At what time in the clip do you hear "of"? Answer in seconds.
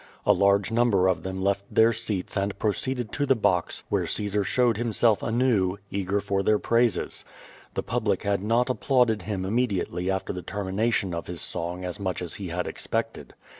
1.07-1.21, 11.13-11.27